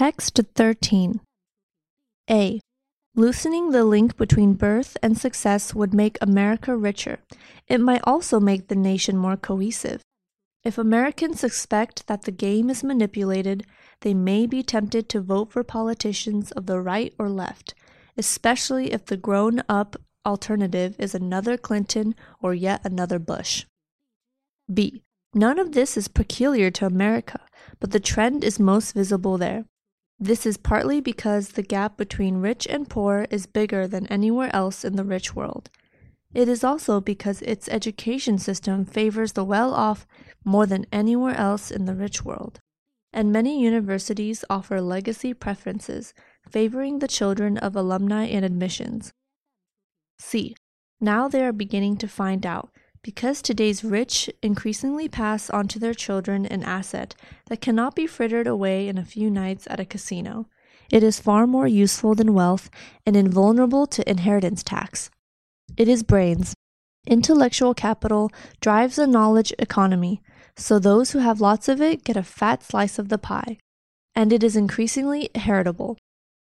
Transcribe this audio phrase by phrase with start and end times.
[0.00, 1.20] Text 13.
[2.30, 2.58] A.
[3.14, 7.18] Loosening the link between birth and success would make America richer.
[7.68, 10.00] It might also make the nation more cohesive.
[10.64, 13.66] If Americans suspect that the game is manipulated,
[14.00, 17.74] they may be tempted to vote for politicians of the right or left,
[18.16, 23.66] especially if the grown up alternative is another Clinton or yet another Bush.
[24.72, 25.02] B.
[25.34, 27.42] None of this is peculiar to America,
[27.78, 29.66] but the trend is most visible there.
[30.22, 34.84] This is partly because the gap between rich and poor is bigger than anywhere else
[34.84, 35.70] in the rich world.
[36.34, 40.06] It is also because its education system favors the well off
[40.44, 42.60] more than anywhere else in the rich world.
[43.14, 46.12] And many universities offer legacy preferences,
[46.48, 49.14] favoring the children of alumni in admissions.
[50.18, 50.54] C.
[51.00, 52.70] Now they are beginning to find out
[53.02, 57.14] because today's rich increasingly pass on to their children an asset
[57.46, 60.46] that cannot be frittered away in a few nights at a casino.
[60.90, 62.68] It is far more useful than wealth
[63.06, 65.10] and invulnerable to inheritance tax.
[65.76, 66.54] It is brains.
[67.06, 70.20] Intellectual capital drives a knowledge economy,
[70.56, 73.56] so those who have lots of it get a fat slice of the pie.
[74.14, 75.96] And it is increasingly heritable.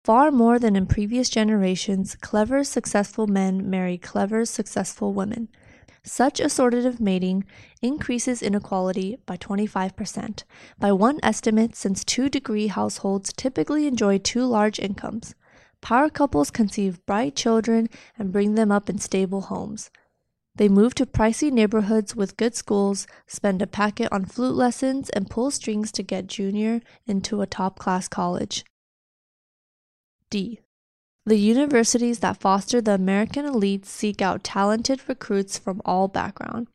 [0.06, 5.50] Far more than in previous generations, clever, successful men marry clever, successful women.
[6.08, 7.44] Such assortative mating
[7.82, 10.44] increases inequality by 25%.
[10.80, 15.36] By one estimate, since two degree households typically enjoy two large incomes,
[15.82, 19.92] power couples conceive bright children and bring them up in stable homes.
[20.56, 25.30] They move to pricey neighborhoods with good schools, spend a packet on flute lessons, and
[25.30, 28.64] pull strings to get junior into a top class college.
[30.30, 30.62] D.
[31.28, 36.72] The universities that foster the American elite seek out talented recruits from all backgrounds,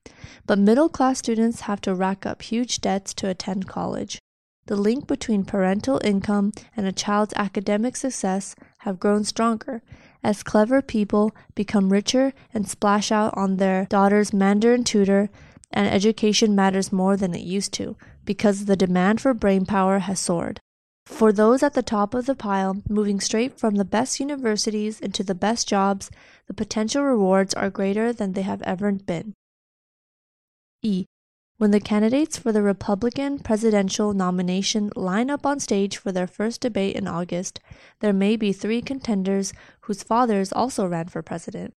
[0.47, 4.19] but middle class students have to rack up huge debts to attend college.
[4.67, 9.81] The link between parental income and a child's academic success have grown stronger
[10.23, 15.31] as clever people become richer and splash out on their daughter's Mandarin tutor
[15.71, 17.97] and education matters more than it used to
[18.27, 20.61] because the demand for brain power has soared.
[21.07, 25.23] For those at the top of the pile, moving straight from the best universities into
[25.23, 26.11] the best jobs,
[26.47, 29.35] the potential rewards are greater than they have ever been.
[30.83, 31.07] E.
[31.59, 36.61] When the candidates for the Republican presidential nomination line up on stage for their first
[36.61, 37.61] debate in August,
[38.01, 39.53] there may be three contenders
[39.83, 41.73] whose fathers also ran for president.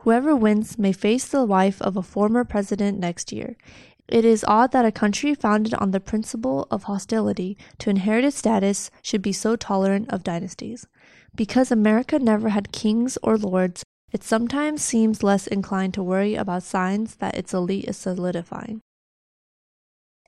[0.00, 3.56] Whoever wins may face the wife of a former president next year.
[4.10, 8.90] It is odd that a country founded on the principle of hostility to inherited status
[9.02, 10.88] should be so tolerant of dynasties.
[11.36, 16.64] Because America never had kings or lords, it sometimes seems less inclined to worry about
[16.64, 18.80] signs that its elite is solidifying.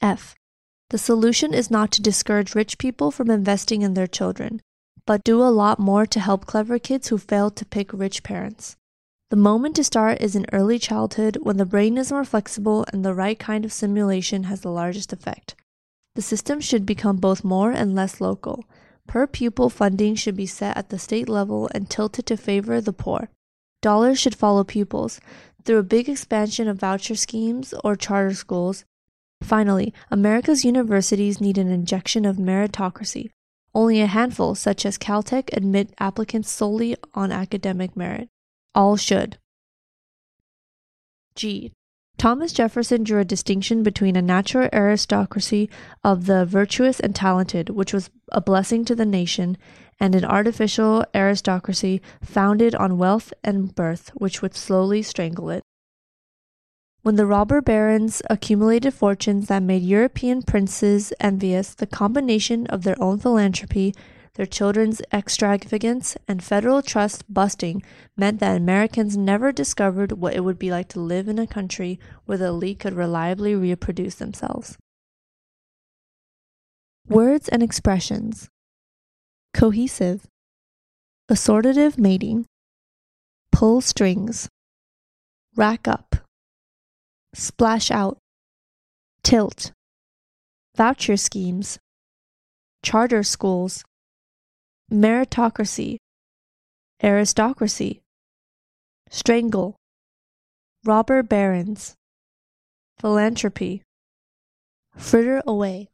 [0.00, 0.36] F.
[0.90, 4.60] The solution is not to discourage rich people from investing in their children,
[5.06, 8.76] but do a lot more to help clever kids who fail to pick rich parents.
[9.32, 13.02] The moment to start is in early childhood when the brain is more flexible and
[13.02, 15.54] the right kind of simulation has the largest effect.
[16.16, 18.66] The system should become both more and less local.
[19.06, 22.92] Per pupil funding should be set at the state level and tilted to favor the
[22.92, 23.30] poor.
[23.80, 25.18] Dollars should follow pupils
[25.64, 28.84] through a big expansion of voucher schemes or charter schools.
[29.42, 33.30] Finally, America's universities need an injection of meritocracy.
[33.74, 38.28] Only a handful, such as Caltech, admit applicants solely on academic merit.
[38.74, 39.38] All should.
[41.34, 41.72] G.
[42.16, 45.68] Thomas Jefferson drew a distinction between a natural aristocracy
[46.04, 49.58] of the virtuous and talented, which was a blessing to the nation,
[49.98, 55.62] and an artificial aristocracy founded on wealth and birth, which would slowly strangle it.
[57.02, 63.00] When the robber barons accumulated fortunes that made European princes envious, the combination of their
[63.02, 63.92] own philanthropy
[64.34, 67.82] their children's extravagance, and federal trust busting
[68.16, 72.00] meant that Americans never discovered what it would be like to live in a country
[72.24, 74.78] where the elite could reliably reproduce themselves.
[77.08, 78.48] Words and expressions.
[79.52, 80.26] Cohesive,
[81.30, 82.46] assortative mating,
[83.50, 84.48] pull strings,
[85.54, 86.16] rack up,
[87.34, 88.16] splash out,
[89.22, 89.72] tilt,
[90.74, 91.78] voucher schemes,
[92.82, 93.84] charter schools,
[94.92, 95.96] meritocracy,
[97.02, 98.02] aristocracy,
[99.10, 99.76] strangle,
[100.84, 101.94] robber barons,
[102.98, 103.82] philanthropy,
[104.96, 105.88] fritter away.